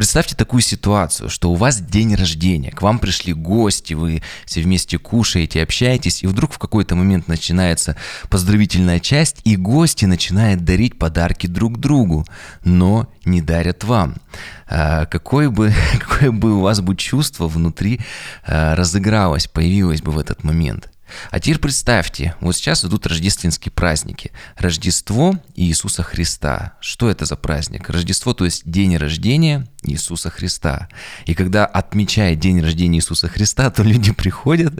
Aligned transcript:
Представьте 0.00 0.34
такую 0.34 0.62
ситуацию, 0.62 1.28
что 1.28 1.50
у 1.50 1.56
вас 1.56 1.78
день 1.78 2.14
рождения, 2.14 2.70
к 2.70 2.80
вам 2.80 2.98
пришли 2.98 3.34
гости, 3.34 3.92
вы 3.92 4.22
все 4.46 4.62
вместе 4.62 4.96
кушаете, 4.96 5.62
общаетесь, 5.62 6.22
и 6.22 6.26
вдруг 6.26 6.54
в 6.54 6.58
какой-то 6.58 6.96
момент 6.96 7.28
начинается 7.28 7.96
поздравительная 8.30 8.98
часть, 8.98 9.42
и 9.44 9.56
гости 9.56 10.06
начинают 10.06 10.64
дарить 10.64 10.98
подарки 10.98 11.46
друг 11.46 11.78
другу, 11.78 12.24
но 12.64 13.10
не 13.26 13.42
дарят 13.42 13.84
вам. 13.84 14.14
А, 14.66 15.04
какое 15.04 15.50
бы, 15.50 15.70
какое 16.00 16.30
бы 16.32 16.56
у 16.56 16.60
вас 16.60 16.80
бы 16.80 16.96
чувство 16.96 17.46
внутри 17.46 18.00
а, 18.46 18.74
разыгралось, 18.76 19.48
появилось 19.48 20.00
бы 20.00 20.12
в 20.12 20.18
этот 20.18 20.44
момент– 20.44 20.88
а 21.30 21.40
теперь 21.40 21.58
представьте, 21.58 22.34
вот 22.40 22.56
сейчас 22.56 22.84
идут 22.84 23.06
рождественские 23.06 23.72
праздники. 23.72 24.32
Рождество 24.56 25.38
Иисуса 25.56 26.02
Христа. 26.02 26.74
Что 26.80 27.10
это 27.10 27.24
за 27.24 27.36
праздник? 27.36 27.88
Рождество, 27.90 28.34
то 28.34 28.44
есть 28.44 28.62
день 28.70 28.96
рождения 28.96 29.66
Иисуса 29.82 30.30
Христа. 30.30 30.88
И 31.26 31.34
когда 31.34 31.66
отмечает 31.66 32.38
день 32.38 32.60
рождения 32.60 32.98
Иисуса 32.98 33.28
Христа, 33.28 33.70
то 33.70 33.82
люди 33.82 34.12
приходят 34.12 34.74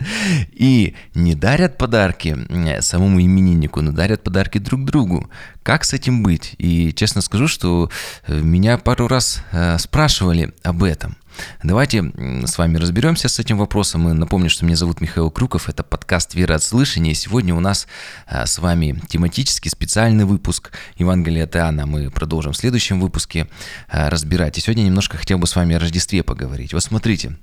и 0.53 0.95
не 1.15 1.35
дарят 1.35 1.79
подарки 1.79 2.37
самому 2.81 3.21
имениннику, 3.21 3.81
но 3.81 3.93
дарят 3.93 4.23
подарки 4.23 4.59
друг 4.59 4.85
другу. 4.85 5.31
Как 5.63 5.85
с 5.85 5.93
этим 5.93 6.23
быть? 6.23 6.55
И 6.59 6.93
честно 6.95 7.21
скажу, 7.21 7.47
что 7.47 7.91
э, 8.27 8.41
меня 8.41 8.79
пару 8.79 9.09
раз 9.09 9.43
э, 9.53 9.79
спрашивали 9.79 10.55
об 10.63 10.83
этом. 10.83 11.17
Давайте 11.63 12.13
с 12.47 12.59
вами 12.59 12.77
разберемся 12.77 13.29
с 13.29 13.39
этим 13.39 13.59
вопросом. 13.59 14.09
И 14.09 14.13
напомню, 14.13 14.51
что 14.51 14.65
меня 14.65 14.77
зовут 14.77 15.01
Михаил 15.01 15.31
Крюков, 15.31 15.69
это 15.69 15.83
подкаст 15.83 16.35
«Вера 16.35 16.55
от 16.55 16.63
слышания». 16.63 17.15
Сегодня 17.15 17.55
у 17.55 17.61
нас 17.61 17.87
а, 18.27 18.47
с 18.47 18.59
вами 18.59 19.01
тематический 19.09 19.71
специальный 19.71 20.25
выпуск 20.25 20.73
Евангелия 20.97 21.45
от 21.45 21.57
Иоанна. 21.57 21.87
Мы 21.87 22.11
продолжим 22.11 22.53
в 22.53 22.57
следующем 22.57 23.01
выпуске 23.01 23.49
а, 23.89 24.11
разбирать. 24.11 24.59
И 24.59 24.61
сегодня 24.61 24.83
немножко 24.83 25.17
хотел 25.17 25.39
бы 25.39 25.47
с 25.47 25.57
вами 25.57 25.77
о 25.77 25.79
Рождестве 25.79 26.23
поговорить. 26.23 26.73
Вот 26.73 26.83
смотрите, 26.83 27.37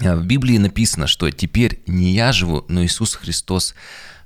а, 0.00 0.16
в 0.16 0.24
Библии 0.24 0.58
написано, 0.58 1.06
что 1.06 1.30
теперь 1.30 1.82
не 1.86 2.12
я 2.12 2.32
живу, 2.32 2.64
но 2.68 2.84
Иисус 2.84 3.14
Христос 3.14 3.74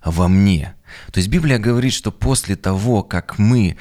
во 0.04 0.28
мне. 0.28 0.74
То 1.12 1.18
есть 1.18 1.28
Библия 1.28 1.58
говорит, 1.58 1.92
что 1.92 2.10
после 2.10 2.56
того, 2.56 3.02
как 3.02 3.38
мы 3.38 3.76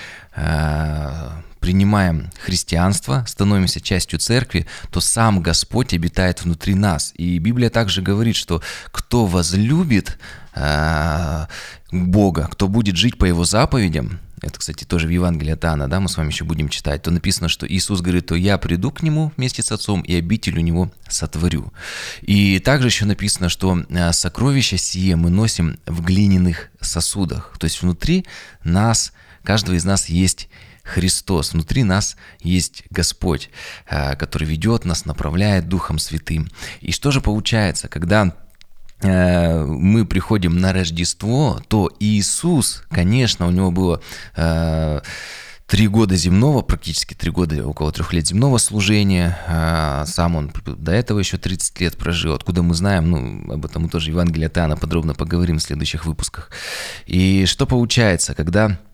принимаем 1.60 2.30
христианство, 2.42 3.26
становимся 3.28 3.82
частью 3.82 4.20
церкви, 4.20 4.66
то 4.92 5.02
сам 5.02 5.42
Господь 5.42 5.94
обитает 5.94 6.44
внутри 6.44 6.76
нас. 6.76 7.14
И 7.16 7.38
Библия 7.40 7.70
также 7.70 8.02
говорит, 8.02 8.36
что 8.36 8.62
кто 8.92 9.26
возлюбит 9.26 10.18
э, 10.56 11.46
Бога, 11.92 12.48
кто 12.52 12.68
будет 12.68 12.96
жить 12.96 13.18
по 13.18 13.26
Его 13.26 13.44
заповедям, 13.44 14.20
это, 14.42 14.60
кстати, 14.60 14.84
тоже 14.84 15.08
в 15.08 15.10
Евангелии 15.10 15.54
от 15.54 15.64
Иоанна, 15.66 15.88
да, 15.88 16.00
мы 16.00 16.10
с 16.10 16.18
вами 16.18 16.30
еще 16.30 16.46
будем 16.46 16.70
читать, 16.70 17.02
то 17.04 17.12
написано, 17.12 17.50
что 17.50 17.68
Иисус 17.68 18.02
говорит, 18.02 18.28
то 18.28 18.36
я 18.36 18.58
приду 18.58 18.92
к 18.92 19.04
Нему 19.04 19.32
вместе 19.38 19.62
с 19.62 19.72
Отцом 19.72 20.02
и 20.02 20.16
обитель 20.16 20.58
у 20.58 20.62
Него 20.62 20.92
сотворю. 21.08 21.74
И 22.22 22.60
также 22.60 22.88
еще 22.88 23.06
написано, 23.06 23.50
что 23.50 23.84
э, 23.90 24.12
сокровища 24.14 24.78
сие 24.78 25.16
мы 25.16 25.30
носим 25.30 25.78
в 25.86 26.02
глиняных 26.02 26.70
сосудах. 26.80 27.56
То 27.60 27.66
есть 27.66 27.82
внутри 27.82 28.26
нас, 28.64 29.14
каждого 29.44 29.76
из 29.76 29.86
нас 29.86 30.10
есть 30.10 30.50
Христос. 30.84 31.54
Внутри 31.54 31.84
нас 31.84 32.16
есть 32.40 32.84
Господь, 32.90 33.50
э, 33.90 34.16
который 34.16 34.48
ведет 34.48 34.86
нас, 34.86 35.06
направляет 35.06 35.68
Духом 35.68 36.00
Святым. 36.00 36.50
И 36.82 36.92
что 36.92 37.12
же 37.12 37.22
получается, 37.22 37.88
когда 37.88 38.36
мы 39.02 40.06
приходим 40.06 40.58
на 40.58 40.74
Рождество, 40.74 41.62
то 41.68 41.90
Иисус, 42.00 42.84
конечно, 42.90 43.48
у 43.48 43.52
него 43.52 43.72
было 43.72 44.02
э, 44.36 45.00
три 45.68 45.88
года 45.88 46.16
земного, 46.16 46.62
практически 46.62 47.14
три 47.14 47.32
года, 47.32 47.66
около 47.66 47.92
трех 47.92 48.12
лет 48.12 48.28
земного 48.28 48.58
служения. 48.58 49.38
Сам 50.06 50.36
он 50.36 50.52
до 50.66 50.92
этого 50.92 51.20
еще 51.20 51.38
30 51.38 51.80
лет 51.80 51.98
прожил. 51.98 52.34
Откуда 52.34 52.64
мы 52.64 52.74
знаем, 52.74 53.10
ну, 53.10 53.54
об 53.54 53.66
этом 53.66 53.84
мы 53.84 53.90
тоже 53.90 54.12
от 54.12 54.58
Иоанна 54.58 54.76
подробно 54.76 55.14
поговорим 55.14 55.60
в 55.60 55.64
следующих 55.64 56.06
выпусках. 56.06 56.50
И 57.06 57.46
что 57.46 57.66
получается, 57.66 58.34
когда 58.34 58.80
Э, 58.80 58.89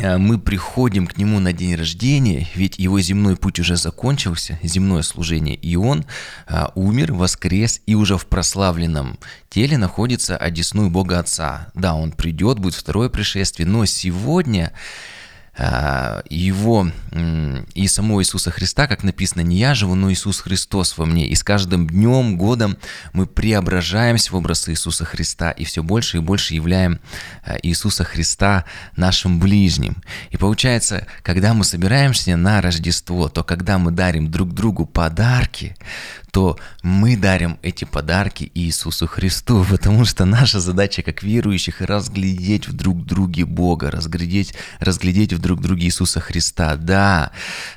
мы 0.00 0.38
приходим 0.38 1.06
к 1.06 1.16
нему 1.16 1.40
на 1.40 1.52
день 1.52 1.74
рождения, 1.74 2.46
ведь 2.54 2.78
его 2.78 3.00
земной 3.00 3.36
путь 3.36 3.58
уже 3.58 3.76
закончился, 3.76 4.58
земное 4.62 5.02
служение, 5.02 5.56
и 5.56 5.76
он 5.76 6.04
а, 6.46 6.72
умер, 6.74 7.12
воскрес, 7.12 7.80
и 7.86 7.94
уже 7.94 8.16
в 8.16 8.26
прославленном 8.26 9.18
теле 9.50 9.76
находится 9.76 10.36
одесную 10.36 10.90
Бога 10.90 11.18
Отца. 11.18 11.68
Да, 11.74 11.94
он 11.94 12.12
придет, 12.12 12.58
будет 12.58 12.74
второе 12.74 13.08
пришествие, 13.08 13.66
но 13.66 13.84
сегодня 13.86 14.72
его 15.58 16.90
и 17.74 17.88
самого 17.88 18.20
Иисуса 18.22 18.52
Христа, 18.52 18.86
как 18.86 19.02
написано, 19.02 19.40
не 19.40 19.56
я 19.56 19.74
живу, 19.74 19.96
но 19.96 20.12
Иисус 20.12 20.40
Христос 20.40 20.96
во 20.96 21.04
мне. 21.04 21.26
И 21.26 21.34
с 21.34 21.42
каждым 21.42 21.88
днем, 21.88 22.38
годом 22.38 22.76
мы 23.12 23.26
преображаемся 23.26 24.32
в 24.32 24.36
образ 24.36 24.68
Иисуса 24.68 25.04
Христа 25.04 25.50
и 25.50 25.64
все 25.64 25.82
больше 25.82 26.18
и 26.18 26.20
больше 26.20 26.54
являем 26.54 27.00
а, 27.42 27.56
Иисуса 27.62 28.04
Христа 28.04 28.64
нашим 28.96 29.40
ближним. 29.40 29.96
И 30.30 30.36
получается, 30.36 31.06
когда 31.22 31.54
мы 31.54 31.64
собираемся 31.64 32.36
на 32.36 32.60
Рождество, 32.60 33.28
то 33.28 33.42
когда 33.42 33.78
мы 33.78 33.90
дарим 33.90 34.30
друг 34.30 34.54
другу 34.54 34.86
подарки, 34.86 35.76
то 36.30 36.58
мы 36.82 37.16
дарим 37.16 37.58
эти 37.62 37.84
подарки 37.84 38.52
Иисусу 38.54 39.06
Христу, 39.06 39.64
потому 39.70 40.04
что 40.04 40.24
наша 40.24 40.60
задача 40.60 41.02
как 41.02 41.22
верующих 41.22 41.80
разглядеть 41.80 42.68
в 42.68 42.74
друг 42.74 43.04
друге 43.04 43.44
Бога, 43.44 43.90
разглядеть, 43.90 44.54
разглядеть 44.78 45.32
в 45.32 45.38
друг 45.38 45.47
друге 45.56 45.86
Иисуса 45.86 46.20
Христа. 46.20 46.76
Да, 46.76 47.32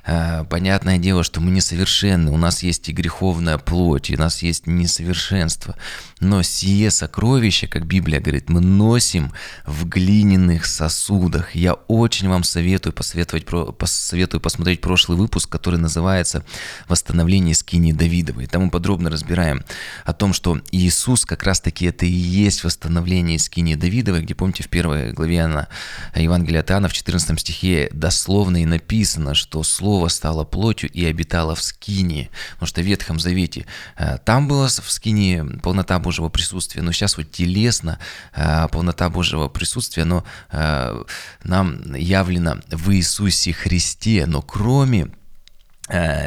э, 0.06 0.44
понятное 0.50 0.98
дело, 0.98 1.24
что 1.24 1.42
мы 1.42 1.52
несовершенны, 1.52 2.32
у 2.32 2.38
нас 2.38 2.64
есть 2.64 2.90
и 2.90 2.94
греховная 2.94 3.58
плоть, 3.58 4.10
и 4.10 4.16
у 4.16 4.20
нас 4.20 4.42
есть 4.42 4.68
несовершенство, 4.68 5.76
но 6.20 6.44
сие 6.44 6.92
сокровище, 6.92 7.68
как 7.68 7.86
Библия 7.86 8.20
говорит, 8.20 8.50
мы 8.50 8.62
носим 8.62 9.32
в 9.66 9.88
глиняных 9.88 10.66
сосудах. 10.66 11.56
Я 11.56 11.74
очень 11.74 12.30
вам 12.30 12.44
советую 12.44 12.94
посоветовать, 12.94 13.46
посоветую 13.78 14.42
посмотреть 14.42 14.82
прошлый 14.82 15.18
выпуск, 15.18 15.50
который 15.50 15.80
называется 15.80 16.44
«Восстановление 16.88 17.56
скини 17.56 17.92
Давидовой». 17.92 18.48
Там 18.48 18.64
мы 18.64 18.70
подробно 18.70 19.10
разбираем 19.10 19.64
о 20.06 20.14
том, 20.14 20.34
что 20.34 20.60
Иисус 20.72 21.26
как 21.26 21.44
раз-таки 21.44 21.86
это 21.86 22.06
и 22.06 22.12
есть 22.12 22.64
восстановление 22.64 23.40
скини 23.40 23.76
Давидовой, 23.76 24.22
где, 24.22 24.36
помните, 24.36 24.64
в 24.64 24.70
первой 24.70 25.14
главе 25.14 25.42
она, 25.42 25.68
Евангелия 26.16 26.62
от 26.62 26.72
Иоанна, 26.72 26.88
в 26.88 26.94
14 26.94 27.40
стихе 27.40 27.51
дословно 27.92 28.62
и 28.62 28.66
написано, 28.66 29.36
что 29.36 29.64
Слово 29.64 30.08
стало 30.08 30.44
плотью 30.44 30.90
и 30.90 31.06
обитало 31.06 31.56
в 31.56 31.62
скине. 31.62 32.30
Потому 32.54 32.68
что 32.68 32.82
в 32.82 32.86
Ветхом 32.86 33.20
Завете 33.20 33.66
э, 33.98 34.18
там 34.24 34.48
было 34.48 34.68
в 34.68 34.92
скине 34.92 35.44
полнота 35.62 36.00
Божьего 36.00 36.30
присутствия, 36.30 36.82
но 36.82 36.92
сейчас 36.92 37.18
вот 37.18 37.32
телесно 37.32 38.00
э, 38.34 38.68
полнота 38.72 39.10
Божьего 39.10 39.48
присутствия, 39.48 40.06
но 40.06 40.24
э, 40.52 41.04
нам 41.44 41.96
явлено 41.96 42.62
в 42.70 42.92
Иисусе 42.92 43.54
Христе, 43.54 44.26
но 44.26 44.42
кроме 44.42 45.08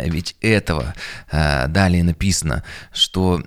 ведь 0.05 0.37
этого 0.43 0.95
далее 1.23 2.05
написано, 2.05 2.65
что 2.93 3.43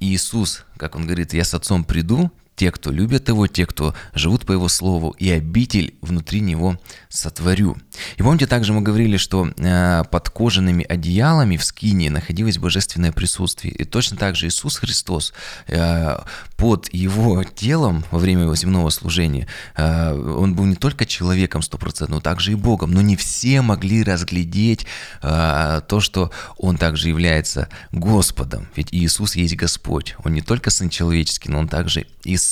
Иисус, 0.00 0.64
как 0.76 0.96
он 0.96 1.04
говорит, 1.04 1.32
я 1.32 1.44
с 1.44 1.54
Отцом 1.54 1.84
приду, 1.84 2.32
те, 2.60 2.70
кто 2.70 2.90
любят 2.90 3.26
Его, 3.26 3.46
те, 3.46 3.64
кто 3.64 3.94
живут 4.12 4.44
по 4.44 4.52
Его 4.52 4.68
Слову, 4.68 5.16
и 5.18 5.30
обитель 5.30 5.94
внутри 6.02 6.40
Него 6.40 6.78
сотворю. 7.08 7.78
И 8.18 8.22
помните, 8.22 8.46
также 8.46 8.74
мы 8.74 8.82
говорили, 8.82 9.16
что 9.16 9.48
э, 9.56 10.04
под 10.10 10.28
кожаными 10.28 10.84
одеялами 10.84 11.56
в 11.56 11.64
скине 11.64 12.10
находилось 12.10 12.58
божественное 12.58 13.12
присутствие. 13.12 13.72
И 13.72 13.84
точно 13.84 14.18
так 14.18 14.36
же 14.36 14.46
Иисус 14.46 14.76
Христос 14.76 15.32
э, 15.68 16.18
под 16.58 16.92
Его 16.92 17.42
телом 17.44 18.04
во 18.10 18.18
время 18.18 18.42
Его 18.42 18.54
земного 18.54 18.90
служения, 18.90 19.46
э, 19.74 20.12
Он 20.12 20.54
был 20.54 20.66
не 20.66 20.76
только 20.76 21.06
человеком 21.06 21.62
стопроцентно, 21.62 22.16
но 22.16 22.20
также 22.20 22.52
и 22.52 22.56
Богом. 22.56 22.90
Но 22.90 23.00
не 23.00 23.16
все 23.16 23.62
могли 23.62 24.02
разглядеть 24.02 24.86
то, 25.22 26.00
что 26.00 26.30
Он 26.58 26.76
также 26.76 27.08
является 27.08 27.68
Господом. 27.92 28.68
Ведь 28.76 28.88
Иисус 28.92 29.36
есть 29.36 29.56
Господь. 29.56 30.14
Он 30.24 30.34
не 30.34 30.42
только 30.42 30.68
Сын 30.68 30.90
человеческий, 30.90 31.48
но 31.48 31.60
Он 31.60 31.68
также 31.68 32.06
и 32.24 32.36
Сын 32.36 32.49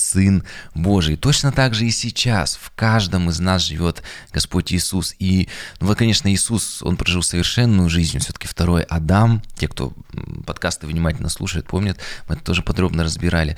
Божий. 0.75 1.15
Точно 1.15 1.51
так 1.51 1.73
же 1.73 1.85
и 1.85 1.91
сейчас 1.91 2.57
в 2.61 2.71
каждом 2.75 3.29
из 3.29 3.39
нас 3.39 3.63
живет 3.63 4.03
Господь 4.31 4.73
Иисус. 4.73 5.15
И, 5.19 5.47
ну 5.79 5.87
вот, 5.87 5.97
конечно, 5.97 6.31
Иисус, 6.31 6.81
Он 6.81 6.97
прожил 6.97 7.23
совершенную 7.23 7.89
жизнь, 7.89 8.19
все-таки 8.19 8.47
второй 8.47 8.83
Адам. 8.83 9.41
Те, 9.55 9.67
кто 9.67 9.93
подкасты 10.45 10.87
внимательно 10.87 11.29
слушает, 11.29 11.67
помнят, 11.67 11.99
мы 12.27 12.35
это 12.35 12.43
тоже 12.43 12.61
подробно 12.61 13.03
разбирали. 13.03 13.57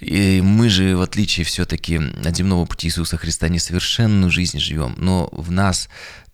И 0.00 0.40
мы 0.42 0.68
же, 0.68 0.96
в 0.96 1.02
отличие 1.02 1.44
все-таки 1.44 1.96
от 1.96 2.36
земного 2.36 2.64
пути 2.64 2.88
Иисуса 2.88 3.16
Христа, 3.16 3.48
несовершенную 3.48 4.30
жизнь 4.30 4.58
живем, 4.58 4.94
но 4.98 5.28
в 5.32 5.50
нас 5.50 5.88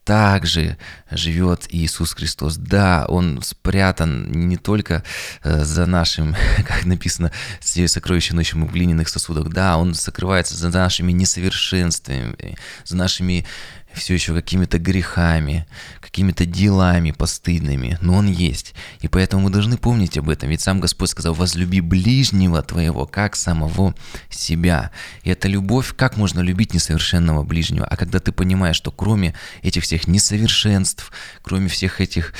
также 0.05 0.77
живет 1.11 1.67
Иисус 1.69 2.15
Христос. 2.15 2.57
Да, 2.57 3.07
Он 3.09 3.41
спрятан 3.43 4.31
не 4.31 4.57
только 4.57 5.03
э, 5.43 5.65
за 5.65 5.87
нашим, 5.87 6.35
как 6.67 6.85
написано, 6.85 7.33
сокровища 7.61 8.35
ночью 8.35 8.65
в 8.65 8.73
глиняных 8.73 9.09
сосудах, 9.09 9.49
да, 9.49 9.77
Он 9.77 9.95
сокрывается 9.95 10.57
за 10.57 10.71
нашими 10.71 11.13
несовершенствами, 11.13 12.57
за 12.85 12.97
нашими 12.97 13.47
все 13.95 14.15
еще 14.15 14.35
какими-то 14.35 14.79
грехами, 14.79 15.67
какими-то 16.01 16.47
делами 16.47 17.11
постыдными, 17.11 17.99
но 18.01 18.15
Он 18.17 18.29
есть. 18.29 18.75
И 19.01 19.09
поэтому 19.09 19.45
мы 19.45 19.51
должны 19.51 19.77
помнить 19.77 20.19
об 20.19 20.29
этом. 20.29 20.49
Ведь 20.49 20.61
сам 20.61 20.81
Господь 20.81 21.11
сказал, 21.11 21.35
возлюби 21.35 21.81
ближнего 21.81 22.63
твоего, 22.63 23.07
как 23.07 23.37
самого 23.37 23.95
себя. 24.29 24.91
И 25.23 25.31
эта 25.31 25.49
любовь, 25.49 25.95
как 25.97 26.17
можно 26.17 26.41
любить 26.41 26.75
несовершенного 26.75 27.43
ближнего? 27.43 27.87
А 27.87 27.97
когда 27.97 28.21
ты 28.21 28.33
понимаешь, 28.33 28.77
что 28.77 28.91
кроме 28.91 29.35
этих 29.63 29.83
всех 29.83 30.07
несовершенств, 30.07 31.13
кроме 31.43 31.69
всех 31.69 32.01
этих 32.01 32.33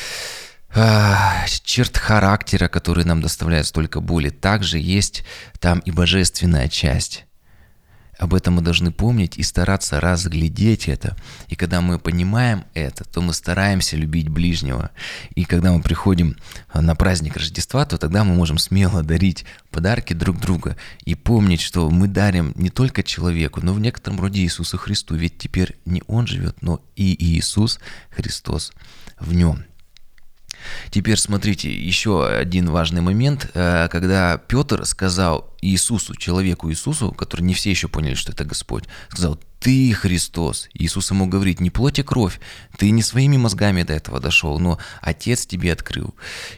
а, 0.73 1.47
черт 1.65 1.97
характера, 1.97 2.69
которые 2.69 3.05
нам 3.05 3.21
доставляют 3.21 3.67
столько 3.67 4.01
боли, 4.01 4.31
также 4.31 4.79
есть 4.79 5.25
там 5.59 5.81
и 5.81 5.91
божественная 5.91 6.69
часть. 6.69 7.27
Об 8.21 8.35
этом 8.35 8.55
мы 8.55 8.61
должны 8.61 8.93
помнить 8.93 9.39
и 9.39 9.43
стараться 9.43 9.99
разглядеть 9.99 10.89
это. 10.89 11.17
И 11.49 11.57
когда 11.57 11.81
мы 11.81 11.99
понимаем 11.99 12.65
это, 12.75 13.05
то 13.05 13.23
мы 13.23 13.33
стараемся 13.33 13.97
любить 13.97 14.29
ближнего. 14.29 14.91
И 15.35 15.45
когда 15.45 15.73
мы 15.73 15.81
приходим 15.81 16.37
а, 16.69 16.83
на 16.83 16.95
праздник 16.95 17.39
Рождества, 17.39 17.87
то 17.87 17.97
тогда 17.97 18.23
мы 18.23 18.35
можем 18.35 18.59
смело 18.59 19.03
дарить 19.03 19.47
подарки 19.71 20.13
друг 20.13 20.39
другу 20.39 20.75
и 21.07 21.15
помнить, 21.15 21.63
что 21.63 21.89
мы 21.89 22.09
дарим 22.09 22.53
не 22.57 22.69
только 22.69 23.03
человеку, 23.03 23.61
но 23.63 23.73
в 23.73 23.81
некотором 23.81 24.21
роде 24.21 24.43
Иисусу 24.43 24.77
Христу. 24.77 25.15
Ведь 25.15 25.39
теперь 25.39 25.79
не 25.87 26.03
Он 26.07 26.27
живет, 26.27 26.61
но 26.61 26.83
и 26.97 27.17
Иисус 27.25 27.81
Христос 28.11 28.75
в 29.19 29.33
нем. 29.33 29.65
Теперь 30.91 31.19
смотрите, 31.19 31.73
еще 31.73 32.27
один 32.27 32.71
важный 32.71 33.01
момент, 33.01 33.51
э, 33.55 33.89
когда 33.91 34.39
Петр 34.39 34.85
сказал 34.87 35.55
Иисусу, 35.61 36.15
человеку 36.15 36.71
Иисусу, 36.71 37.13
который 37.13 37.43
не 37.43 37.55
все 37.55 37.71
еще 37.71 37.89
поняли, 37.89 38.15
что 38.15 38.33
это 38.33 38.45
Господь, 38.45 38.85
сказал, 39.09 39.39
ты 39.61 39.93
Христос. 39.93 40.69
Иисус 40.73 41.11
ему 41.11 41.27
говорит, 41.27 41.61
не 41.61 41.71
плоть 41.71 41.99
и 41.99 42.03
кровь, 42.03 42.41
ты 42.79 42.91
не 42.91 43.03
своими 43.03 43.37
мозгами 43.37 43.83
до 43.83 43.93
этого 43.93 44.19
дошел, 44.19 44.59
но 44.59 44.79
Отец 45.03 45.45
тебе 45.45 45.73
открыл. 45.73 46.15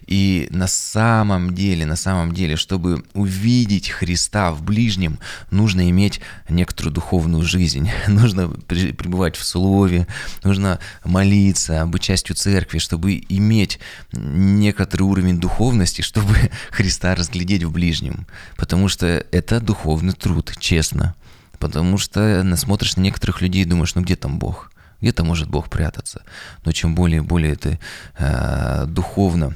И 0.07 0.47
на 0.51 0.69
самом 0.69 1.53
деле, 1.53 1.85
на 1.85 1.97
самом 1.97 2.33
деле, 2.33 2.55
чтобы 2.55 3.05
увидеть 3.13 3.91
Христа 3.91 4.53
в 4.53 4.63
ближнем, 4.63 5.19
нужно 5.51 5.91
иметь 5.91 6.21
некоторую 6.49 6.95
духовную 6.95 7.43
жизнь, 7.43 7.91
нужно 8.09 8.49
пребывать 8.49 9.35
в 9.37 9.45
Слове, 9.45 10.07
нужно 10.45 10.79
молиться, 11.05 11.85
быть 11.87 12.03
частью 12.03 12.37
церкви, 12.37 12.79
чтобы 12.79 13.21
иметь 13.29 13.81
некоторый 14.13 15.03
уровень 15.03 15.41
духовности, 15.41 16.03
чтобы 16.03 16.37
Христа 16.71 17.17
разглядеть 17.17 17.65
в 17.65 17.73
ближнем. 17.73 18.27
Потому 18.57 18.87
что 18.87 19.27
это 19.33 19.61
духовный 19.61 20.13
труд, 20.13 20.53
честно. 20.61 21.17
Потому 21.63 21.97
что 21.97 22.45
смотришь 22.57 22.97
на 22.97 23.03
некоторых 23.03 23.41
людей 23.41 23.63
и 23.63 23.65
думаешь, 23.65 23.95
ну 23.95 24.03
где 24.03 24.17
там 24.17 24.41
Бог? 24.41 24.73
Где-то 25.01 25.23
может 25.23 25.49
Бог 25.49 25.71
прятаться. 25.71 26.25
Но 26.65 26.73
чем 26.73 26.97
более 26.97 27.19
и 27.19 27.25
более 27.25 27.55
ты 27.55 27.79
э, 28.19 28.85
духовно 28.89 29.55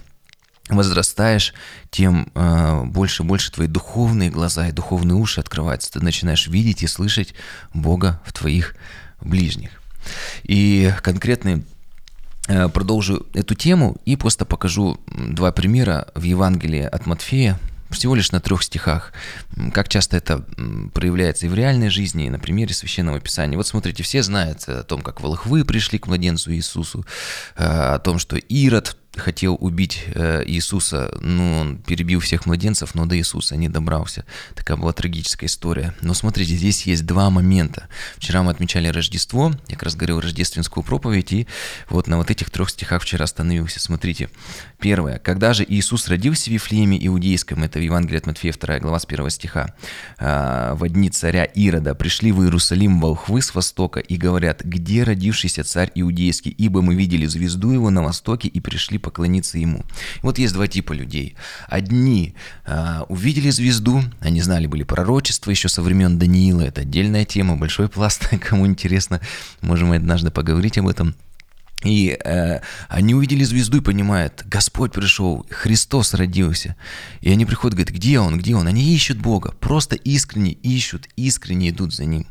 возрастаешь, 0.69 1.53
тем 1.91 2.31
э, 2.32 2.85
больше 2.85 3.25
и 3.25 3.26
больше 3.26 3.50
твои 3.50 3.67
духовные 3.67 4.31
глаза 4.31 4.69
и 4.69 4.73
духовные 4.73 5.17
уши 5.17 5.41
открываются. 5.41 5.91
Ты 5.91 6.00
начинаешь 6.00 6.47
видеть 6.47 6.85
и 6.85 6.87
слышать 6.87 7.35
Бога 7.75 8.20
в 8.25 8.32
твоих 8.32 8.76
ближних. 9.20 9.70
И 10.44 10.94
конкретный 11.02 11.64
э, 12.47 12.69
продолжу 12.69 13.26
эту 13.35 13.56
тему 13.56 13.97
и 14.05 14.14
просто 14.14 14.44
покажу 14.44 15.00
два 15.09 15.50
примера 15.50 16.06
в 16.14 16.23
Евангелии 16.23 16.82
от 16.82 17.06
Матфея, 17.06 17.59
всего 17.91 18.15
лишь 18.15 18.33
на 18.33 18.41
трех 18.41 18.62
стихах. 18.62 19.12
Как 19.73 19.88
часто 19.88 20.17
это 20.17 20.44
проявляется 20.93 21.47
и 21.47 21.49
в 21.49 21.55
реальной 21.55 21.91
жизни, 21.91 22.27
и 22.27 22.31
на 22.31 22.38
примере 22.38 22.75
Священного 22.75 23.21
Писания. 23.21 23.56
Вот 23.56 23.67
смотрите, 23.67 24.03
все 24.03 24.23
знают 24.23 24.65
о 24.69 24.83
том, 24.83 25.03
как 25.03 25.21
волхвы 25.21 25.65
пришли 25.65 25.99
к 25.99 26.06
младенцу 26.06 26.53
Иисусу, 26.53 27.05
э, 27.56 27.65
о 27.65 27.99
том, 27.99 28.19
что 28.19 28.37
Ирод 28.37 28.97
хотел 29.17 29.57
убить 29.61 30.05
э, 30.15 30.45
Иисуса, 30.47 31.17
ну, 31.21 31.59
он 31.59 31.79
перебил 31.79 32.21
всех 32.21 32.47
младенцев, 32.47 32.95
но 32.95 33.07
до 33.07 33.17
Иисуса 33.17 33.57
не 33.57 33.69
добрался. 33.69 34.25
Такая 34.55 34.77
была 34.77 34.93
трагическая 34.93 35.49
история. 35.49 35.95
Но 36.01 36.15
смотрите, 36.15 36.55
здесь 36.55 36.83
есть 36.87 37.07
два 37.07 37.31
момента. 37.31 37.89
Вчера 38.17 38.43
мы 38.43 38.51
отмечали 38.51 38.89
Рождество, 38.89 39.53
я 39.69 39.75
как 39.75 39.85
раз 39.85 39.97
говорил 39.97 40.21
рождественскую 40.21 40.85
проповедь, 40.85 41.33
и 41.33 41.47
вот 41.89 42.07
на 42.07 42.17
вот 42.17 42.31
этих 42.31 42.51
трех 42.51 42.71
стихах 42.71 43.03
вчера 43.03 43.25
остановился. 43.25 43.81
Смотрите, 43.81 44.31
первое. 44.79 45.19
Когда 45.19 45.53
же 45.53 45.65
Иисус 45.69 46.09
родился 46.09 46.51
в 46.51 46.53
Вифлееме 46.53 47.05
Иудейском, 47.07 47.62
это 47.62 47.79
в 47.79 47.83
Евангелии 47.83 48.19
от 48.19 48.27
Матфея 48.27 48.53
2 48.53 48.79
глава 48.81 48.99
с 48.99 49.05
1 49.05 49.31
стиха, 49.31 49.75
э, 50.19 50.75
в 50.75 50.89
дни 50.89 51.11
царя 51.11 51.45
Ирода 51.45 51.95
пришли 51.95 52.33
в 52.33 52.43
Иерусалим 52.43 53.01
волхвы 53.01 53.43
с 53.43 53.55
востока 53.55 54.01
и 54.01 54.17
говорят, 54.17 54.62
где 54.62 55.03
родившийся 55.03 55.65
царь 55.65 55.91
Иудейский, 55.95 56.51
ибо 56.51 56.83
мы 56.83 56.95
видели 56.95 57.27
звезду 57.27 57.71
его 57.71 57.91
на 57.91 58.03
востоке 58.03 58.49
и 58.49 58.61
пришли 58.61 58.99
поклониться 59.06 59.56
ему. 59.58 59.85
Вот 60.23 60.38
есть 60.38 60.53
два 60.53 60.67
типа 60.67 60.93
людей. 60.93 61.37
Одни 61.69 62.35
э, 62.64 63.03
увидели 63.08 63.50
звезду, 63.50 64.03
они 64.20 64.41
знали, 64.41 64.67
были 64.67 64.82
пророчества 64.82 65.50
еще 65.53 65.69
со 65.69 65.81
времен 65.81 66.19
Даниила, 66.19 66.62
это 66.62 66.81
отдельная 66.81 67.25
тема, 67.25 67.56
большой 67.56 67.88
пласт, 67.88 68.29
кому 68.49 68.67
интересно, 68.67 69.20
можем 69.61 69.93
однажды 69.93 70.31
поговорить 70.32 70.76
об 70.79 70.88
этом. 70.88 71.14
И 71.85 72.19
э, 72.25 72.61
они 72.88 73.14
увидели 73.14 73.44
звезду 73.44 73.79
и 73.79 73.81
понимают, 73.81 74.43
Господь 74.47 74.93
пришел, 74.93 75.47
Христос 75.50 76.14
родился. 76.14 76.75
И 77.20 77.31
они 77.31 77.47
приходят, 77.47 77.75
говорят, 77.76 77.94
где 77.94 78.19
Он, 78.19 78.38
где 78.38 78.56
Он? 78.56 78.67
Они 78.67 78.93
ищут 78.93 79.19
Бога, 79.19 79.55
просто 79.61 79.94
искренне 79.94 80.52
ищут, 80.52 81.09
искренне 81.17 81.69
идут 81.70 81.94
за 81.94 82.06
Ним. 82.06 82.26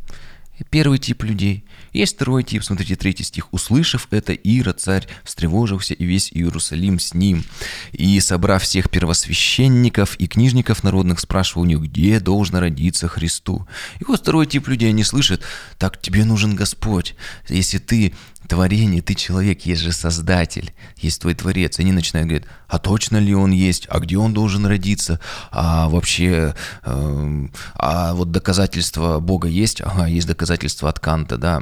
Первый 0.69 0.99
тип 0.99 1.23
людей. 1.23 1.65
Есть 1.91 2.15
второй 2.15 2.43
тип, 2.43 2.63
смотрите, 2.63 2.95
третий 2.95 3.23
стих. 3.23 3.53
«Услышав 3.53 4.07
это, 4.11 4.33
Ира, 4.33 4.73
царь, 4.73 5.07
встревожился, 5.23 5.93
и 5.93 6.05
весь 6.05 6.31
Иерусалим 6.31 6.99
с 6.99 7.13
ним. 7.13 7.43
И, 7.91 8.19
собрав 8.19 8.63
всех 8.63 8.89
первосвященников 8.89 10.15
и 10.15 10.27
книжников 10.27 10.83
народных, 10.83 11.19
спрашивал 11.19 11.63
у 11.63 11.65
них, 11.65 11.79
где 11.79 12.19
должно 12.19 12.59
родиться 12.61 13.07
Христу». 13.07 13.67
И 13.99 14.05
вот 14.05 14.21
второй 14.21 14.45
тип 14.45 14.67
людей, 14.67 14.89
они 14.89 15.03
слышат, 15.03 15.41
«Так 15.77 16.01
тебе 16.01 16.23
нужен 16.23 16.55
Господь. 16.55 17.15
Если 17.49 17.77
ты 17.77 18.13
творение, 18.47 19.01
ты 19.01 19.15
человек, 19.15 19.65
есть 19.65 19.81
же 19.81 19.91
Создатель, 19.91 20.73
есть 20.97 21.21
твой 21.21 21.33
Творец. 21.33 21.79
Они 21.79 21.91
начинают 21.91 22.29
говорить, 22.29 22.47
а 22.67 22.79
точно 22.79 23.17
ли 23.17 23.33
он 23.33 23.51
есть, 23.51 23.87
а 23.89 23.99
где 23.99 24.17
он 24.17 24.33
должен 24.33 24.65
родиться, 24.65 25.19
а 25.51 25.89
вообще, 25.89 26.53
э, 26.83 27.47
а 27.75 28.13
вот 28.13 28.31
доказательства 28.31 29.19
Бога 29.19 29.47
есть, 29.47 29.81
ага, 29.81 30.05
есть 30.05 30.27
доказательства 30.27 30.44
от 30.49 30.99
Канта, 30.99 31.37
да, 31.37 31.61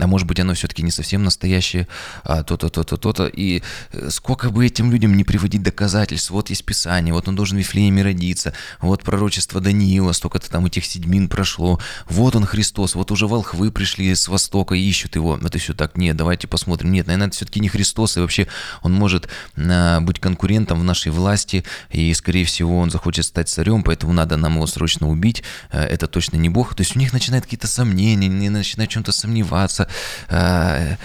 а 0.00 0.06
может 0.06 0.26
быть 0.26 0.40
оно 0.40 0.54
все-таки 0.54 0.82
не 0.82 0.90
совсем 0.90 1.24
настоящее, 1.24 1.88
а 2.24 2.42
то-то, 2.42 2.68
то-то, 2.68 2.96
то-то, 2.96 3.26
и 3.26 3.62
э, 3.92 4.10
сколько 4.10 4.50
бы 4.50 4.66
этим 4.66 4.90
людям 4.90 5.16
не 5.16 5.24
приводить 5.24 5.62
доказательств, 5.62 6.30
вот 6.30 6.50
есть 6.50 6.64
Писание, 6.64 7.12
вот 7.12 7.28
он 7.28 7.36
должен 7.36 7.56
в 7.56 7.60
Вифлееме 7.60 8.02
родиться, 8.02 8.52
вот 8.80 9.02
пророчество 9.02 9.60
Даниила, 9.60 10.12
столько-то 10.12 10.50
там 10.50 10.66
этих 10.66 10.84
седьмин 10.84 11.28
прошло, 11.28 11.80
вот 12.08 12.36
он 12.36 12.44
Христос, 12.44 12.94
вот 12.94 13.10
уже 13.10 13.26
волхвы 13.26 13.70
пришли 13.70 14.14
с 14.14 14.28
востока 14.28 14.74
и 14.74 14.80
ищут 14.80 15.16
его, 15.16 15.36
это 15.36 15.58
все 15.58 15.74
так, 15.74 15.96
нет, 15.96 16.16
давайте 16.16 16.46
посмотрим, 16.46 16.92
нет, 16.92 17.06
наверное, 17.06 17.28
это 17.28 17.36
все-таки 17.36 17.60
не 17.60 17.68
Христос, 17.68 18.16
и 18.16 18.20
вообще 18.20 18.46
он 18.82 18.92
может 18.92 19.28
а, 19.56 20.00
быть 20.00 20.18
конкурентом 20.18 20.46
конкурентом 20.56 20.80
в 20.80 20.84
нашей 20.84 21.12
власти, 21.12 21.64
и, 21.90 22.14
скорее 22.14 22.44
всего, 22.44 22.78
он 22.78 22.90
захочет 22.90 23.24
стать 23.24 23.48
царем, 23.48 23.82
поэтому 23.82 24.12
надо 24.12 24.36
нам 24.36 24.54
его 24.54 24.66
срочно 24.66 25.08
убить, 25.08 25.42
э, 25.72 25.82
это 25.82 26.06
точно 26.06 26.36
не 26.36 26.48
Бог. 26.48 26.74
То 26.74 26.82
есть 26.82 26.96
у 26.96 26.98
них 26.98 27.12
начинают 27.12 27.44
какие-то 27.44 27.66
сомнения, 27.66 28.15
они 28.24 28.48
начинают 28.48 28.90
чем-то 28.90 29.12
сомневаться. 29.12 29.88
Э, 30.28 30.96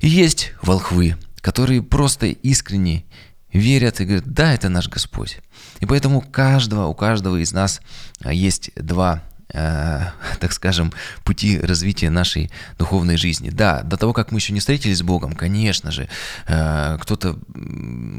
и 0.00 0.08
есть 0.08 0.52
волхвы, 0.62 1.16
которые 1.40 1.82
просто 1.82 2.26
искренне 2.26 3.04
верят 3.52 4.00
и 4.00 4.04
говорят, 4.04 4.26
да, 4.26 4.54
это 4.54 4.68
наш 4.68 4.88
Господь. 4.88 5.38
И 5.80 5.86
поэтому 5.86 6.18
у 6.18 6.20
каждого, 6.20 6.86
у 6.86 6.94
каждого 6.94 7.36
из 7.36 7.52
нас 7.52 7.80
э, 8.22 8.34
есть 8.34 8.70
два 8.76 9.22
так 9.52 10.52
скажем, 10.52 10.92
пути 11.24 11.58
развития 11.58 12.10
нашей 12.10 12.50
духовной 12.78 13.16
жизни. 13.16 13.50
Да, 13.50 13.82
до 13.82 13.96
того, 13.96 14.12
как 14.12 14.30
мы 14.30 14.38
еще 14.38 14.52
не 14.52 14.60
встретились 14.60 14.98
с 14.98 15.02
Богом, 15.02 15.32
конечно 15.32 15.90
же, 15.90 16.08
э, 16.46 16.98
кто-то, 17.00 17.38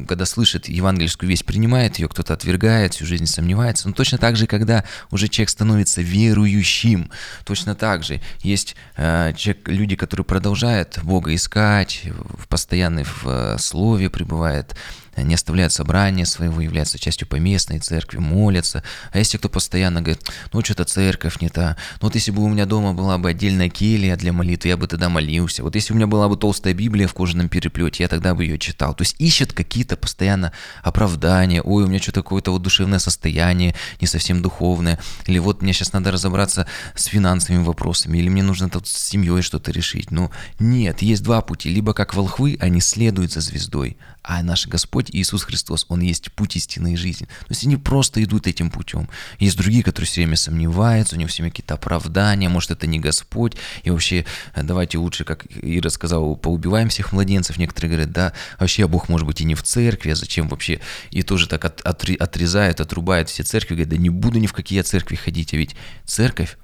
когда 0.07 0.25
слышит 0.25 0.67
евангельскую 0.67 1.29
весть, 1.29 1.45
принимает 1.45 1.99
ее, 1.99 2.07
кто-то 2.07 2.33
отвергает, 2.33 2.93
всю 2.93 3.05
жизнь 3.05 3.25
сомневается. 3.25 3.87
Но 3.87 3.93
точно 3.93 4.17
так 4.17 4.35
же, 4.35 4.47
когда 4.47 4.83
уже 5.09 5.27
человек 5.27 5.49
становится 5.49 6.01
верующим, 6.01 7.09
точно 7.45 7.75
так 7.75 8.03
же 8.03 8.21
есть 8.41 8.75
э, 8.97 9.33
человек, 9.35 9.67
люди, 9.67 9.95
которые 9.95 10.25
продолжают 10.25 10.99
Бога 11.03 11.33
искать, 11.33 12.03
в 12.05 12.47
постоянной 12.47 13.03
в 13.03 13.57
слове 13.57 14.09
пребывает, 14.09 14.75
не 15.17 15.35
оставляют 15.35 15.73
собрания 15.73 16.25
своего, 16.25 16.61
являются 16.61 16.99
частью 16.99 17.27
поместной 17.27 17.79
церкви, 17.79 18.17
молятся. 18.19 18.83
А 19.11 19.21
те, 19.23 19.37
кто 19.37 19.49
постоянно 19.49 20.01
говорит, 20.01 20.23
ну 20.51 20.63
что-то 20.63 20.85
церковь 20.85 21.41
не 21.41 21.49
та. 21.49 21.77
Ну 22.01 22.07
вот 22.07 22.15
если 22.15 22.31
бы 22.31 22.43
у 22.43 22.49
меня 22.49 22.65
дома 22.65 22.93
была 22.93 23.17
бы 23.17 23.29
отдельная 23.29 23.69
келья 23.69 24.15
для 24.15 24.33
молитвы, 24.33 24.69
я 24.69 24.77
бы 24.77 24.87
тогда 24.87 25.09
молился. 25.09 25.63
Вот 25.63 25.75
если 25.75 25.93
у 25.93 25.95
меня 25.95 26.07
была 26.07 26.27
бы 26.27 26.37
толстая 26.37 26.73
Библия 26.73 27.07
в 27.07 27.13
кожаном 27.13 27.49
переплете, 27.49 28.03
я 28.03 28.09
тогда 28.09 28.35
бы 28.35 28.43
ее 28.43 28.57
читал. 28.57 28.93
То 28.93 29.03
есть 29.03 29.15
ищет 29.19 29.53
какие-то 29.53 29.95
постоянно 29.95 30.51
оправдания. 30.83 31.61
Ой, 31.61 31.83
у 31.83 31.87
меня 31.87 31.99
что-то 31.99 32.23
какое-то 32.23 32.51
вот 32.51 32.61
душевное 32.61 32.99
состояние, 32.99 33.75
не 33.99 34.07
совсем 34.07 34.41
духовное. 34.41 34.99
Или 35.25 35.39
вот 35.39 35.61
мне 35.61 35.73
сейчас 35.73 35.93
надо 35.93 36.11
разобраться 36.11 36.67
с 36.95 37.05
финансовыми 37.05 37.63
вопросами. 37.63 38.17
Или 38.17 38.29
мне 38.29 38.43
нужно 38.43 38.69
тут 38.69 38.87
с 38.87 38.97
семьей 38.97 39.41
что-то 39.41 39.71
решить. 39.71 40.11
Ну 40.11 40.31
нет, 40.59 41.01
есть 41.01 41.23
два 41.23 41.41
пути. 41.41 41.69
Либо 41.69 41.93
как 41.93 42.13
волхвы, 42.13 42.57
они 42.59 42.81
следуют 42.81 43.31
за 43.31 43.41
звездой. 43.41 43.97
А 44.23 44.43
наш 44.43 44.67
Господь 44.67 45.09
Иисус 45.11 45.43
Христос, 45.43 45.85
Он 45.89 46.01
есть 46.01 46.31
путь 46.31 46.55
истинной 46.55 46.95
жизни. 46.95 47.27
То 47.27 47.47
есть 47.49 47.65
они 47.65 47.77
просто 47.77 48.23
идут 48.23 48.47
этим 48.47 48.69
путем. 48.69 49.09
Есть 49.39 49.57
другие, 49.57 49.83
которые 49.83 50.07
все 50.07 50.21
время 50.21 50.37
сомневаются, 50.37 51.15
у 51.15 51.19
них 51.19 51.29
все 51.29 51.43
время 51.43 51.51
какие-то 51.51 51.75
оправдания, 51.75 52.49
может 52.49 52.71
это 52.71 52.87
не 52.87 52.99
Господь. 52.99 53.55
И 53.83 53.89
вообще 53.89 54.25
э, 54.53 54.63
давайте 54.63 54.97
лучше, 54.97 55.23
как 55.23 55.45
Ира 55.61 55.89
сказала, 55.89 56.35
поубиваем 56.35 56.89
всех 56.89 57.11
младенцев. 57.11 57.57
Некоторые 57.57 57.91
говорят, 57.91 58.11
да, 58.11 58.33
вообще 58.59 58.87
Бог 58.87 59.09
может 59.09 59.27
быть 59.27 59.41
и 59.41 59.45
не 59.45 59.55
в 59.55 59.63
церкви, 59.63 60.11
а 60.11 60.15
зачем 60.15 60.47
вообще? 60.47 60.79
И 61.11 61.21
тоже 61.23 61.47
так 61.47 61.65
от, 61.65 61.81
отрезают, 61.81 62.81
отрубают 62.81 63.29
все 63.29 63.43
церкви, 63.43 63.75
говорят, 63.75 63.89
да 63.89 63.97
не 63.97 64.09
буду 64.09 64.39
ни 64.39 64.47
в 64.47 64.53
какие 64.53 64.81
церкви 64.81 65.15
ходить. 65.15 65.53
А 65.53 65.57
ведь 65.57 65.75
церковь 66.05 66.57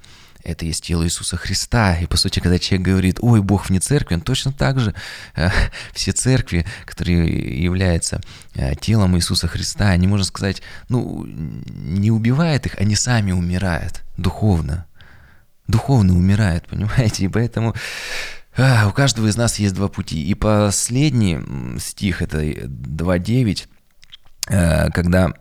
это 0.48 0.64
есть 0.64 0.84
тело 0.84 1.04
Иисуса 1.04 1.36
Христа. 1.36 1.96
И 1.98 2.06
по 2.06 2.16
сути, 2.16 2.40
когда 2.40 2.58
человек 2.58 2.86
говорит, 2.86 3.18
ой, 3.20 3.42
Бог 3.42 3.68
вне 3.68 3.80
церкви, 3.80 4.14
он 4.14 4.20
точно 4.20 4.52
так 4.52 4.80
же 4.80 4.94
э, 5.34 5.50
все 5.92 6.12
церкви, 6.12 6.66
которые 6.84 7.62
являются 7.62 8.20
э, 8.54 8.74
телом 8.76 9.16
Иисуса 9.16 9.48
Христа, 9.48 9.90
они, 9.90 10.06
можно 10.06 10.24
сказать, 10.24 10.62
ну, 10.88 11.24
не 11.26 12.10
убивает 12.10 12.66
их, 12.66 12.76
они 12.78 12.94
сами 12.94 13.32
умирают 13.32 14.02
духовно. 14.16 14.86
Духовно 15.66 16.14
умирают, 16.14 16.66
понимаете? 16.70 17.24
И 17.24 17.28
поэтому 17.28 17.74
а, 18.56 18.88
у 18.88 18.92
каждого 18.92 19.26
из 19.28 19.36
нас 19.36 19.58
есть 19.58 19.74
два 19.74 19.88
пути. 19.88 20.22
И 20.22 20.34
последний 20.34 21.38
стих, 21.78 22.22
это 22.22 22.42
2.9, 22.42 23.66
Э, 23.66 23.77
когда, 24.48 25.32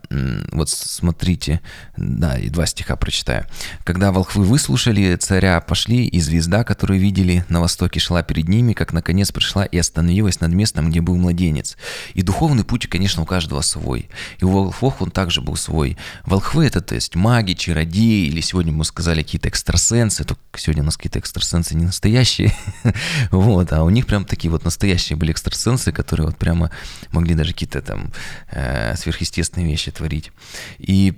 вот 0.52 0.70
смотрите, 0.70 1.62
да, 1.96 2.38
и 2.38 2.50
два 2.50 2.66
стиха 2.66 2.96
прочитаю. 2.96 3.46
«Когда 3.84 4.12
волхвы 4.12 4.44
выслушали 4.44 5.16
царя, 5.16 5.60
пошли, 5.62 6.06
и 6.06 6.20
звезда, 6.20 6.64
которую 6.64 7.00
видели 7.00 7.46
на 7.50 7.62
востоке, 7.62 8.00
шла 8.00 8.24
перед 8.24 8.48
ними, 8.48 8.74
как 8.74 8.94
наконец 8.94 9.32
пришла 9.32 9.66
и 9.66 9.78
остановилась 9.78 10.40
над 10.40 10.52
местом, 10.52 10.90
где 10.90 11.02
был 11.02 11.16
младенец. 11.16 11.78
И 12.14 12.22
духовный 12.22 12.64
путь, 12.64 12.88
конечно, 12.88 13.24
у 13.24 13.26
каждого 13.26 13.62
свой. 13.62 14.10
И 14.40 14.46
у 14.46 14.50
волхвов 14.50 15.02
он 15.02 15.12
также 15.12 15.42
был 15.42 15.56
свой. 15.56 15.98
Волхвы— 16.26 16.66
это, 16.68 16.82
то 16.82 16.96
есть, 16.96 17.16
маги, 17.16 17.54
чародеи, 17.54 18.28
или 18.28 18.42
сегодня 18.42 18.74
мы 18.74 18.84
сказали 18.86 19.24
какие-то 19.24 19.50
экстрасенсы, 19.50 20.24
только 20.24 20.42
сегодня 20.58 20.84
у 20.84 20.86
нас 20.86 20.98
какие-то 20.98 21.20
экстрасенсы 21.20 21.76
не 21.76 21.86
настоящие, 21.86 22.54
вот, 23.32 23.72
а 23.72 23.84
у 23.84 23.90
них 23.90 24.06
прям 24.06 24.26
такие 24.26 24.52
вот 24.52 24.66
настоящие 24.66 25.16
были 25.16 25.32
экстрасенсы, 25.32 25.92
которые 25.92 26.28
вот 26.28 26.38
прямо 26.38 26.72
могли 27.12 27.36
даже 27.36 27.54
какие-то 27.54 27.82
там 27.82 28.12
э, 28.52 28.96
сверхъестественные 28.98 29.70
вещи 29.70 29.92
творить. 29.92 30.32
И 30.78 31.14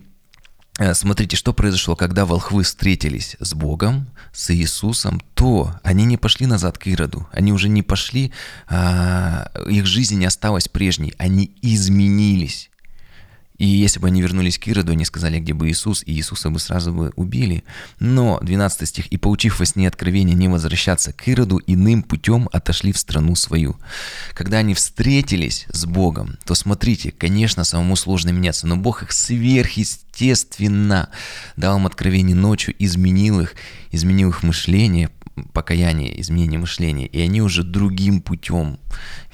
э, 0.77 0.93
Смотрите, 0.93 1.35
что 1.35 1.53
произошло, 1.53 1.95
когда 1.95 2.25
волхвы 2.25 2.63
встретились 2.63 3.35
с 3.39 3.53
Богом, 3.53 4.07
с 4.33 4.53
Иисусом, 4.53 5.21
то 5.33 5.73
они 5.83 6.05
не 6.05 6.17
пошли 6.17 6.45
назад 6.45 6.77
к 6.77 6.87
Ироду, 6.87 7.27
они 7.31 7.51
уже 7.51 7.69
не 7.69 7.81
пошли, 7.83 8.31
а, 8.67 9.51
их 9.67 9.85
жизнь 9.85 10.17
не 10.17 10.25
осталась 10.25 10.67
прежней, 10.67 11.13
они 11.17 11.55
изменились. 11.61 12.68
И 13.59 13.65
если 13.65 13.99
бы 13.99 14.07
они 14.07 14.21
вернулись 14.21 14.57
к 14.57 14.67
Ироду, 14.67 14.93
они 14.93 15.05
сказали, 15.05 15.39
где 15.39 15.53
бы 15.53 15.69
Иисус, 15.69 16.01
и 16.05 16.13
Иисуса 16.13 16.49
бы 16.49 16.59
сразу 16.59 16.93
бы 16.93 17.11
убили. 17.15 17.63
Но, 17.99 18.39
12 18.41 18.87
стих, 18.87 19.07
«И, 19.07 19.17
получив 19.17 19.59
во 19.59 19.65
сне 19.65 19.87
откровение 19.87 20.35
не 20.35 20.47
возвращаться 20.47 21.11
к 21.11 21.27
Ироду, 21.27 21.61
иным 21.67 22.01
путем 22.01 22.49
отошли 22.53 22.93
в 22.93 22.97
страну 22.97 23.35
свою». 23.35 23.75
Когда 24.33 24.59
они 24.59 24.73
встретились 24.73 25.65
с 25.69 25.85
Богом, 25.85 26.37
то 26.45 26.55
смотрите, 26.55 27.11
конечно, 27.11 27.65
самому 27.65 27.97
сложно 27.97 28.29
меняться, 28.29 28.65
но 28.65 28.77
Бог 28.77 29.03
их 29.03 29.11
сверхъестественно 29.11 31.09
дал 31.57 31.77
им 31.77 31.85
откровение 31.85 32.35
ночью, 32.35 32.73
изменил 32.79 33.41
их, 33.41 33.55
изменил 33.91 34.29
их 34.29 34.41
мышление, 34.41 35.09
покаяние, 35.53 36.19
изменение 36.21 36.59
мышления, 36.59 37.07
и 37.07 37.21
они 37.21 37.41
уже 37.41 37.63
другим 37.63 38.21
путем 38.21 38.79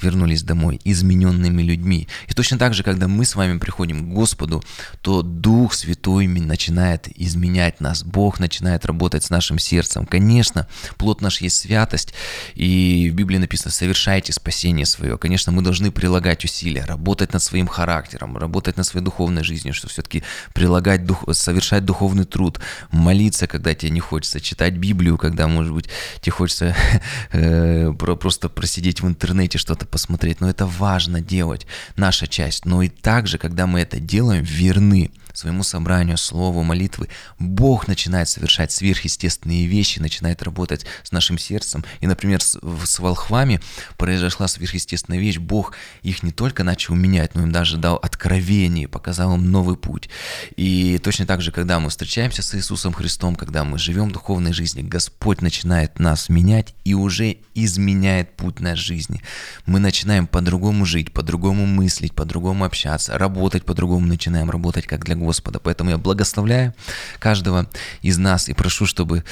вернулись 0.02 0.44
домой, 0.44 0.80
измененными 0.84 1.62
людьми. 1.62 2.08
И 2.28 2.34
точно 2.34 2.58
так 2.58 2.74
же, 2.74 2.84
когда 2.84 3.08
мы 3.08 3.26
с 3.26 3.36
вами 3.36 3.58
приходим 3.58 4.10
к 4.10 4.14
Господу, 4.14 4.64
то 5.02 5.22
Дух 5.22 5.74
Святой 5.74 6.28
начинает 6.28 7.08
изменять 7.18 7.80
нас, 7.80 8.04
Бог 8.04 8.40
начинает 8.40 8.86
работать 8.86 9.24
с 9.24 9.30
нашим 9.30 9.60
сердцем. 9.60 10.06
Конечно, 10.06 10.68
плод 10.98 11.22
наш 11.22 11.42
есть 11.42 11.58
святость, 11.58 12.14
и 12.56 13.10
в 13.12 13.16
Библии 13.16 13.38
написано 13.38 13.72
«совершайте 13.72 14.34
спасение 14.34 14.86
свое». 14.86 15.18
Конечно, 15.18 15.52
мы 15.52 15.62
должны 15.62 15.92
прилагать 15.92 16.44
усилия, 16.44 16.84
работать 16.86 17.34
над 17.34 17.42
своим 17.42 17.68
характером, 17.68 18.38
работать 18.38 18.78
над 18.78 18.86
своей 18.86 19.06
духовной 19.06 19.44
жизнью, 19.44 19.74
что 19.74 19.88
все-таки 19.88 20.24
прилагать, 20.54 21.06
дух, 21.06 21.24
совершать 21.32 21.86
духовный 21.86 22.26
труд, 22.26 22.60
молиться, 22.92 23.48
когда 23.48 23.74
тебе 23.74 23.92
не 23.92 24.00
хочется, 24.00 24.42
читать 24.42 24.74
Библию, 24.74 25.18
когда, 25.18 25.48
может 25.48 25.74
быть, 25.74 25.88
тебе 26.22 26.32
хочется 26.32 26.76
э, 27.32 27.92
просто 27.94 28.50
просидеть 28.50 29.02
в 29.02 29.08
интернете, 29.08 29.58
что-то 29.58 29.86
посмотреть. 29.86 30.42
Но 30.42 30.50
это 30.50 30.66
важно 30.66 31.22
делать, 31.22 31.68
наша 31.96 32.28
часть. 32.28 32.66
Но 32.66 32.82
и 32.82 32.90
также, 32.90 33.38
когда 33.38 33.68
мы 33.68 33.82
это 33.82 34.00
делаем, 34.00 34.44
верны 34.44 35.12
своему 35.38 35.64
собранию, 35.64 36.18
слову, 36.18 36.64
молитвы, 36.64 37.10
Бог 37.40 37.88
начинает 37.88 38.30
совершать 38.30 38.72
сверхъестественные 38.72 39.66
вещи, 39.66 40.00
начинает 40.00 40.42
работать 40.44 40.86
с 41.04 41.12
нашим 41.12 41.38
сердцем. 41.38 41.84
И, 42.00 42.08
например, 42.08 42.42
с, 42.42 42.58
с 42.86 43.00
волхвами 43.00 43.60
произошла 43.98 44.48
сверхъестественная 44.48 45.20
вещь. 45.20 45.38
Бог 45.38 45.74
их 46.02 46.24
не 46.24 46.32
только 46.32 46.64
начал 46.64 46.96
менять, 46.96 47.36
но 47.36 47.44
им 47.44 47.52
даже 47.52 47.78
дал 47.78 47.96
откровение, 47.96 48.88
показал 48.88 49.36
им 49.36 49.52
новый 49.52 49.78
путь. 49.78 50.10
И 50.56 51.00
точно 51.04 51.26
так 51.26 51.42
же, 51.42 51.52
когда 51.52 51.80
мы 51.80 51.90
встречаемся 51.90 52.42
с 52.42 52.56
Иисусом 52.56 52.94
Христом, 52.94 53.36
когда 53.36 53.64
мы 53.64 53.78
живем 53.78 54.12
духовной 54.12 54.54
жизнью, 54.54 54.88
Господь 54.88 55.42
начинает 55.42 56.00
нас 56.00 56.30
менять 56.30 56.76
и 56.84 56.94
уже 56.94 57.38
изменяет 57.54 58.36
путь 58.36 58.60
нашей 58.60 58.86
жизни. 58.86 59.22
Мы 59.66 59.80
начинаем 59.80 60.28
по-другому 60.28 60.86
жить, 60.86 61.14
по-другому 61.14 61.66
мыслить, 61.66 62.14
по-другому 62.14 62.66
общаться, 62.66 63.18
работать 63.18 63.66
по-другому 63.66 64.06
начинаем 64.08 64.50
работать, 64.50 64.86
как 64.86 65.04
для 65.06 65.16
Господа. 65.26 65.60
Поэтому 65.60 65.90
я 65.90 65.98
благословляю 65.98 66.74
каждого 67.20 67.68
из 68.02 68.18
нас 68.18 68.50
и 68.50 68.54
прошу, 68.54 68.86
чтобы 68.86 69.24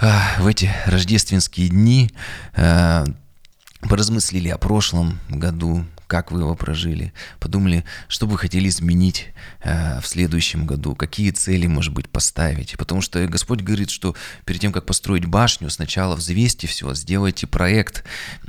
а, 0.00 0.36
в 0.38 0.46
эти 0.46 0.72
рождественские 0.86 1.68
дни 1.68 2.10
а, 2.54 3.04
поразмыслили 3.80 4.48
о 4.48 4.58
прошлом 4.58 5.20
году, 5.28 5.84
как 6.06 6.30
вы 6.30 6.40
его 6.40 6.54
прожили, 6.54 7.12
подумали, 7.40 7.84
что 8.08 8.26
вы 8.26 8.38
хотели 8.38 8.68
изменить 8.68 9.28
э, 9.62 10.00
в 10.00 10.06
следующем 10.06 10.66
году, 10.66 10.94
какие 10.94 11.30
цели, 11.30 11.66
может 11.66 11.92
быть, 11.92 12.08
поставить. 12.08 12.76
Потому 12.78 13.00
что 13.00 13.26
Господь 13.26 13.60
говорит, 13.60 13.90
что 13.90 14.14
перед 14.44 14.60
тем, 14.60 14.72
как 14.72 14.86
построить 14.86 15.26
башню, 15.26 15.68
сначала 15.70 16.14
взвесьте 16.14 16.66
все, 16.66 16.94
сделайте 16.94 17.46
проект. 17.46 18.04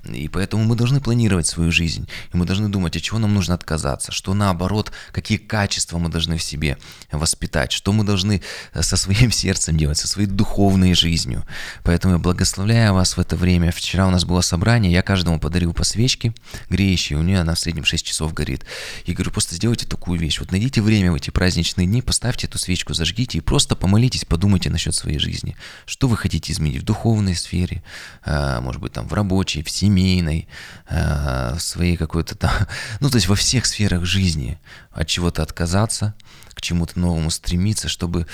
И 0.05 0.27
поэтому 0.27 0.63
мы 0.63 0.75
должны 0.75 1.01
планировать 1.01 1.47
свою 1.47 1.71
жизнь. 1.71 2.07
И 2.33 2.37
мы 2.37 2.45
должны 2.45 2.69
думать, 2.69 2.95
от 2.95 3.01
чего 3.01 3.17
нам 3.17 3.33
нужно 3.33 3.55
отказаться, 3.55 4.11
что 4.11 4.33
наоборот, 4.33 4.91
какие 5.11 5.37
качества 5.37 5.97
мы 5.97 6.09
должны 6.09 6.37
в 6.37 6.43
себе 6.43 6.77
воспитать, 7.11 7.71
что 7.71 7.91
мы 7.91 8.03
должны 8.03 8.41
э, 8.73 8.81
со 8.83 8.97
своим 8.97 9.31
сердцем 9.31 9.77
делать, 9.77 9.97
со 9.97 10.07
своей 10.07 10.27
духовной 10.27 10.93
жизнью. 10.93 11.43
Поэтому 11.83 12.15
я 12.15 12.19
благословляю 12.19 12.93
вас 12.93 13.17
в 13.17 13.19
это 13.19 13.35
время. 13.35 13.71
Вчера 13.71 14.07
у 14.07 14.11
нас 14.11 14.25
было 14.25 14.41
собрание, 14.41 14.91
я 14.91 15.01
каждому 15.01 15.39
подарил 15.39 15.73
по 15.73 15.83
свечке 15.83 16.33
греющей, 16.69 17.15
у 17.15 17.23
нее 17.23 17.46
она 17.47 17.55
в 17.55 17.59
среднем 17.59 17.85
6 17.85 18.05
часов 18.05 18.33
горит. 18.33 18.65
И 19.05 19.13
говорю, 19.13 19.31
просто 19.31 19.55
сделайте 19.55 19.87
такую 19.87 20.19
вещь. 20.19 20.39
Вот 20.39 20.51
найдите 20.51 20.81
время 20.81 21.11
в 21.11 21.15
эти 21.15 21.29
праздничные 21.29 21.87
дни, 21.87 22.01
поставьте 22.01 22.47
эту 22.47 22.57
свечку, 22.57 22.93
зажгите 22.93 23.37
и 23.37 23.41
просто 23.41 23.75
помолитесь, 23.75 24.25
подумайте 24.25 24.69
насчет 24.69 24.93
своей 24.93 25.17
жизни. 25.17 25.55
Что 25.85 26.07
вы 26.07 26.17
хотите 26.17 26.51
изменить 26.51 26.81
в 26.81 26.85
духовной 26.85 27.35
сфере, 27.35 27.83
а, 28.23 28.59
может 28.61 28.81
быть, 28.81 28.93
там 28.93 29.07
в 29.07 29.13
рабочей, 29.13 29.63
в 29.63 29.69
семейной, 29.69 30.47
а, 30.89 31.55
в 31.55 31.61
своей 31.61 31.95
какой-то 31.95 32.35
там, 32.35 32.51
ну, 32.99 33.09
то 33.09 33.15
есть 33.15 33.27
во 33.27 33.35
всех 33.35 33.65
сферах 33.65 34.05
жизни 34.05 34.59
от 34.91 35.07
чего-то 35.07 35.41
отказаться, 35.41 36.13
к 36.53 36.61
чему-то 36.61 36.99
новому 36.99 37.29
стремиться, 37.29 37.87
чтобы 37.87 38.27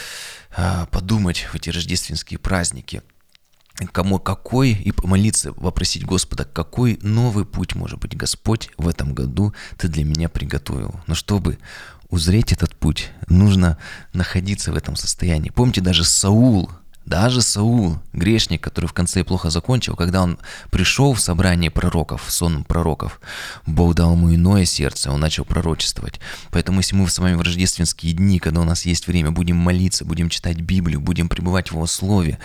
а, 0.56 0.88
подумать 0.88 1.48
в 1.52 1.56
эти 1.56 1.70
рождественские 1.70 2.40
праздники– 2.40 3.04
кому 3.92 4.20
какой, 4.20 4.72
и 4.72 4.92
помолиться, 4.92 5.52
вопросить 5.54 6.06
Господа, 6.06 6.46
какой 6.46 7.00
новый 7.02 7.46
путь, 7.46 7.76
может 7.76 8.00
быть, 8.00 8.16
Господь 8.16 8.70
в 8.78 8.88
этом 8.88 9.14
году 9.14 9.54
ты 9.78 9.88
для 9.88 10.04
меня 10.04 10.30
приготовил. 10.30 10.96
Но 11.08 11.16
чтобы 11.16 11.58
узреть 12.10 12.52
этот 12.52 12.76
путь, 12.76 13.10
нужно 13.28 13.78
находиться 14.14 14.72
в 14.72 14.76
этом 14.76 14.96
состоянии. 14.96 15.50
Помните, 15.50 15.82
даже 15.82 16.04
Саул 16.04 16.70
Даже 17.06 17.42
Саул, 17.42 18.00
грешник, 18.14 18.62
который 18.62 18.86
в 18.86 18.94
конце 18.94 19.24
плохо 19.26 19.50
закончил, 19.50 19.96
когда 19.96 20.22
он 20.22 20.38
пришел 20.72 21.14
в 21.14 21.20
собрание 21.20 21.70
пророков, 21.70 22.26
в 22.26 22.32
сон 22.32 22.64
пророков, 22.64 23.20
Бог 23.66 23.94
дал 23.96 24.14
ему 24.14 24.34
иное 24.34 24.64
сердце, 24.66 25.12
он 25.12 25.20
начал 25.20 25.44
пророчествовать. 25.44 26.22
Поэтому 26.50 26.80
если 26.80 26.96
мы 26.96 27.10
с 27.10 27.20
вами 27.20 27.36
в 27.36 27.42
рождественские 27.42 28.14
дни, 28.14 28.40
когда 28.40 28.62
у 28.62 28.64
нас 28.64 28.86
есть 28.86 29.08
время, 29.08 29.32
будем 29.32 29.58
молиться, 29.58 30.06
будем 30.06 30.30
читать 30.30 30.62
Библию, 30.62 31.02
будем 31.02 31.28
пребывать 31.28 31.72
в 31.72 31.74
Его 31.74 31.88
Слове, 31.88 32.40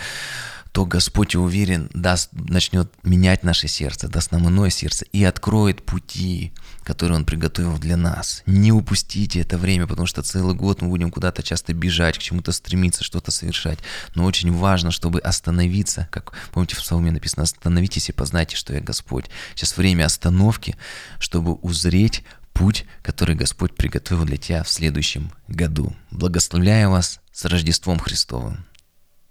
то 0.71 0.85
Господь, 0.85 1.35
уверен, 1.35 1.89
даст, 1.93 2.29
начнет 2.31 2.91
менять 3.03 3.43
наше 3.43 3.67
сердце, 3.67 4.07
даст 4.07 4.31
нам 4.31 4.47
иное 4.47 4.69
сердце 4.69 5.05
и 5.11 5.23
откроет 5.23 5.83
пути, 5.83 6.53
которые 6.83 7.17
Он 7.17 7.25
приготовил 7.25 7.77
для 7.77 7.97
нас. 7.97 8.43
Не 8.45 8.71
упустите 8.71 9.41
это 9.41 9.57
время, 9.57 9.87
потому 9.87 10.05
что 10.05 10.21
целый 10.21 10.55
год 10.55 10.81
мы 10.81 10.89
будем 10.89 11.11
куда-то 11.11 11.41
часто 11.43 11.73
бежать, 11.73 12.17
к 12.17 12.21
чему-то 12.21 12.51
стремиться, 12.51 13.03
что-то 13.03 13.31
совершать. 13.31 13.79
Но 14.15 14.25
очень 14.25 14.51
важно, 14.51 14.91
чтобы 14.91 15.19
остановиться, 15.19 16.07
как 16.11 16.33
помните 16.51 16.75
в 16.75 16.79
Псалме 16.79 17.11
написано, 17.11 17.43
остановитесь 17.43 18.09
и 18.09 18.13
познайте, 18.13 18.55
что 18.55 18.73
я 18.73 18.79
Господь. 18.79 19.25
Сейчас 19.55 19.75
время 19.75 20.05
остановки, 20.05 20.77
чтобы 21.19 21.55
узреть 21.55 22.23
путь, 22.53 22.85
который 23.01 23.35
Господь 23.35 23.75
приготовил 23.75 24.25
для 24.25 24.37
тебя 24.37 24.63
в 24.63 24.69
следующем 24.69 25.31
году. 25.47 25.95
Благословляю 26.11 26.91
вас 26.91 27.21
с 27.31 27.45
Рождеством 27.45 27.99
Христовым. 27.99 28.65